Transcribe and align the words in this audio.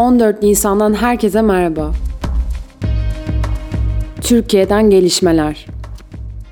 14 0.00 0.42
Nisan'dan 0.42 0.94
herkese 0.94 1.42
merhaba. 1.42 1.90
Türkiye'den 4.20 4.90
gelişmeler. 4.90 5.66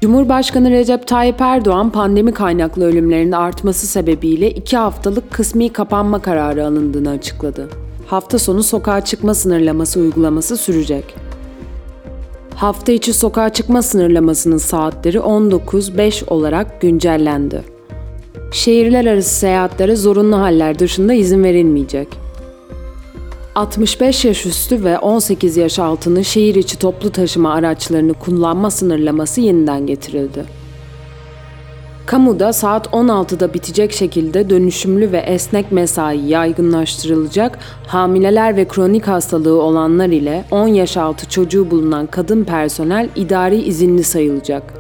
Cumhurbaşkanı 0.01 0.71
Recep 0.71 1.07
Tayyip 1.07 1.41
Erdoğan 1.41 1.91
pandemi 1.91 2.33
kaynaklı 2.33 2.85
ölümlerin 2.85 3.33
artması 3.33 3.87
sebebiyle 3.87 4.51
2 4.51 4.77
haftalık 4.77 5.31
kısmi 5.31 5.69
kapanma 5.69 6.23
kararı 6.23 6.67
alındığını 6.67 7.11
açıkladı. 7.11 7.69
Hafta 8.07 8.39
sonu 8.39 8.63
sokağa 8.63 9.05
çıkma 9.05 9.35
sınırlaması 9.35 10.01
uygulaması 10.01 10.57
sürecek. 10.57 11.15
Hafta 12.55 12.93
içi 12.93 13.13
sokağa 13.13 13.49
çıkma 13.49 13.83
sınırlamasının 13.83 14.59
saatleri 14.59 15.19
19.05 15.19 16.29
olarak 16.29 16.81
güncellendi. 16.81 17.63
Şehirler 18.53 19.07
arası 19.07 19.35
seyahatlere 19.35 19.97
zorunlu 19.97 20.37
haller 20.39 20.79
dışında 20.79 21.15
izin 21.15 21.45
verilmeyecek. 21.45 22.28
65 23.59 24.25
yaş 24.25 24.47
üstü 24.47 24.85
ve 24.85 24.99
18 24.99 25.57
yaş 25.57 25.79
altının 25.79 26.23
şehir 26.23 26.55
içi 26.55 26.79
toplu 26.79 27.11
taşıma 27.11 27.55
araçlarını 27.55 28.15
kullanma 28.15 28.71
sınırlaması 28.71 29.41
yeniden 29.41 29.87
getirildi. 29.87 30.45
Kamuda 32.07 32.53
saat 32.53 32.87
16'da 32.87 33.55
bitecek 33.55 33.93
şekilde 33.93 34.51
dönüşümlü 34.51 35.13
ve 35.13 35.19
esnek 35.19 35.73
mesai 35.73 36.29
yaygınlaştırılacak, 36.29 37.59
hamileler 37.87 38.57
ve 38.57 38.69
kronik 38.69 39.09
hastalığı 39.09 39.63
olanlar 39.63 40.09
ile 40.09 40.45
10 40.51 40.69
yaş 40.69 40.97
altı 40.97 41.29
çocuğu 41.29 41.71
bulunan 41.71 42.07
kadın 42.07 42.45
personel 42.45 43.09
idari 43.17 43.63
izinli 43.63 44.05
sayılacak. 44.05 44.75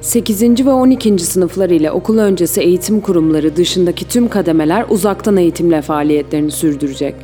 8. 0.00 0.66
ve 0.66 0.70
12. 0.70 1.18
sınıflar 1.18 1.70
ile 1.70 1.90
okul 1.90 2.18
öncesi 2.18 2.60
eğitim 2.60 3.00
kurumları 3.00 3.56
dışındaki 3.56 4.08
tüm 4.08 4.28
kademeler 4.28 4.84
uzaktan 4.88 5.36
eğitimle 5.36 5.82
faaliyetlerini 5.82 6.50
sürdürecek. 6.50 7.14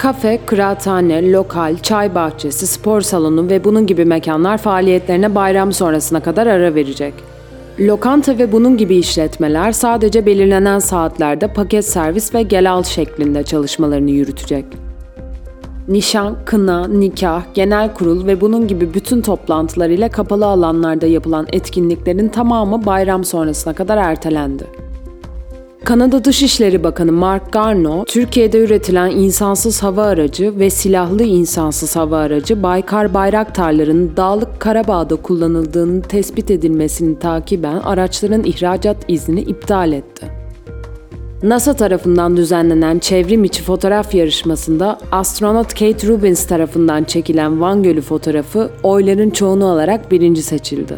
Kafe, 0.00 0.40
kıraathane, 0.46 1.32
lokal, 1.32 1.76
çay 1.78 2.14
bahçesi, 2.14 2.66
spor 2.66 3.00
salonu 3.00 3.48
ve 3.48 3.64
bunun 3.64 3.86
gibi 3.86 4.04
mekanlar 4.04 4.58
faaliyetlerine 4.58 5.34
bayram 5.34 5.72
sonrasına 5.72 6.20
kadar 6.20 6.46
ara 6.46 6.74
verecek. 6.74 7.14
Lokanta 7.80 8.38
ve 8.38 8.52
bunun 8.52 8.76
gibi 8.76 8.96
işletmeler 8.96 9.72
sadece 9.72 10.26
belirlenen 10.26 10.78
saatlerde 10.78 11.52
paket 11.52 11.84
servis 11.84 12.34
ve 12.34 12.42
gel 12.42 12.72
al 12.72 12.82
şeklinde 12.82 13.42
çalışmalarını 13.42 14.10
yürütecek. 14.10 14.64
Nişan, 15.88 16.36
kına, 16.44 16.88
nikah, 16.88 17.42
genel 17.54 17.94
kurul 17.94 18.26
ve 18.26 18.40
bunun 18.40 18.68
gibi 18.68 18.94
bütün 18.94 19.20
toplantılar 19.20 19.90
ile 19.90 20.08
kapalı 20.08 20.46
alanlarda 20.46 21.06
yapılan 21.06 21.46
etkinliklerin 21.52 22.28
tamamı 22.28 22.86
bayram 22.86 23.24
sonrasına 23.24 23.74
kadar 23.74 23.96
ertelendi. 23.96 24.79
Kanada 25.84 26.24
Dışişleri 26.24 26.84
Bakanı 26.84 27.12
Mark 27.12 27.52
Garneau, 27.52 28.04
Türkiye'de 28.04 28.58
üretilen 28.58 29.10
insansız 29.10 29.82
hava 29.82 30.02
aracı 30.02 30.58
ve 30.58 30.70
silahlı 30.70 31.22
insansız 31.22 31.96
hava 31.96 32.18
aracı 32.18 32.62
Baykar 32.62 33.14
Bayraktarların 33.14 34.16
Dağlık 34.16 34.60
Karabağ'da 34.60 35.16
kullanıldığını 35.16 36.02
tespit 36.02 36.50
edilmesini 36.50 37.18
takiben 37.18 37.76
araçların 37.76 38.44
ihracat 38.44 38.96
iznini 39.08 39.40
iptal 39.40 39.92
etti. 39.92 40.26
NASA 41.42 41.74
tarafından 41.74 42.36
düzenlenen 42.36 42.98
çevrim 42.98 43.44
içi 43.44 43.62
fotoğraf 43.62 44.14
yarışmasında 44.14 44.98
astronot 45.12 45.68
Kate 45.68 46.06
Rubins 46.06 46.46
tarafından 46.46 47.04
çekilen 47.04 47.60
Van 47.60 47.82
Gölü 47.82 48.00
fotoğrafı 48.00 48.70
oyların 48.82 49.30
çoğunu 49.30 49.66
alarak 49.68 50.10
birinci 50.10 50.42
seçildi. 50.42 50.94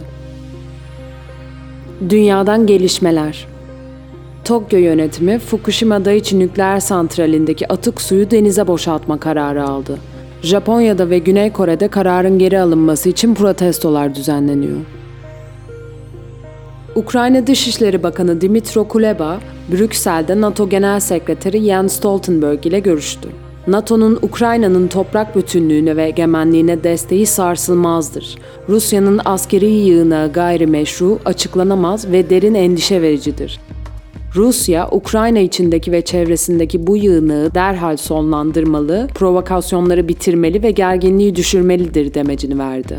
Dünyadan 2.10 2.66
gelişmeler 2.66 3.51
Tokyo 4.44 4.78
yönetimi 4.78 5.38
Fukushima 5.38 6.04
Daiichi 6.04 6.38
nükleer 6.38 6.80
santralindeki 6.80 7.72
atık 7.72 8.00
suyu 8.00 8.30
denize 8.30 8.66
boşaltma 8.66 9.20
kararı 9.20 9.64
aldı. 9.64 9.98
Japonya'da 10.42 11.10
ve 11.10 11.18
Güney 11.18 11.52
Kore'de 11.52 11.88
kararın 11.88 12.38
geri 12.38 12.60
alınması 12.60 13.08
için 13.08 13.34
protestolar 13.34 14.14
düzenleniyor. 14.14 14.76
Ukrayna 16.94 17.46
Dışişleri 17.46 18.02
Bakanı 18.02 18.40
Dimitro 18.40 18.88
Kuleba, 18.88 19.40
Brüksel'de 19.72 20.40
NATO 20.40 20.68
Genel 20.68 21.00
Sekreteri 21.00 21.60
Jens 21.60 21.92
Stoltenberg 21.92 22.66
ile 22.66 22.80
görüştü. 22.80 23.28
NATO'nun 23.66 24.18
Ukrayna'nın 24.22 24.88
toprak 24.88 25.36
bütünlüğüne 25.36 25.96
ve 25.96 26.04
egemenliğine 26.04 26.84
desteği 26.84 27.26
sarsılmazdır. 27.26 28.38
Rusya'nın 28.68 29.20
askeri 29.24 29.70
yığınağı 29.70 30.32
gayrimeşru, 30.32 31.18
açıklanamaz 31.24 32.12
ve 32.12 32.30
derin 32.30 32.54
endişe 32.54 33.02
vericidir. 33.02 33.60
Rusya, 34.34 34.88
Ukrayna 34.90 35.38
içindeki 35.38 35.92
ve 35.92 36.02
çevresindeki 36.02 36.86
bu 36.86 36.96
yığını 36.96 37.54
derhal 37.54 37.96
sonlandırmalı, 37.96 39.08
provokasyonları 39.14 40.08
bitirmeli 40.08 40.62
ve 40.62 40.70
gerginliği 40.70 41.36
düşürmelidir 41.36 42.14
demecini 42.14 42.58
verdi. 42.58 42.98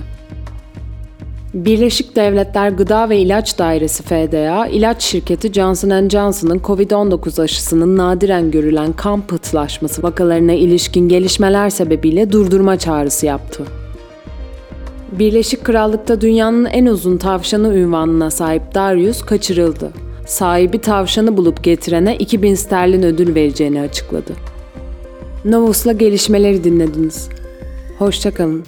Birleşik 1.53 2.15
Devletler 2.15 2.69
Gıda 2.69 3.09
ve 3.09 3.17
İlaç 3.17 3.59
Dairesi 3.59 4.03
FDA, 4.03 4.67
ilaç 4.67 5.03
şirketi 5.03 5.53
Johnson 5.53 6.09
Johnson'ın 6.09 6.59
COVID-19 6.59 7.41
aşısının 7.41 7.97
nadiren 7.97 8.51
görülen 8.51 8.93
kan 8.93 9.21
pıhtılaşması 9.21 10.03
vakalarına 10.03 10.53
ilişkin 10.53 11.09
gelişmeler 11.09 11.69
sebebiyle 11.69 12.31
durdurma 12.31 12.77
çağrısı 12.77 13.25
yaptı. 13.25 13.63
Birleşik 15.11 15.63
Krallık'ta 15.63 16.21
dünyanın 16.21 16.65
en 16.65 16.85
uzun 16.85 17.17
tavşanı 17.17 17.75
ünvanına 17.75 18.31
sahip 18.31 18.75
Darius 18.75 19.21
kaçırıldı 19.21 20.02
sahibi 20.25 20.81
tavşanı 20.81 21.37
bulup 21.37 21.63
getirene 21.63 22.15
2000 22.15 22.55
sterlin 22.55 23.03
ödül 23.03 23.35
vereceğini 23.35 23.81
açıkladı. 23.81 24.33
Novus'la 25.45 25.91
gelişmeleri 25.91 26.63
dinlediniz. 26.63 27.29
Hoşçakalın. 27.99 28.65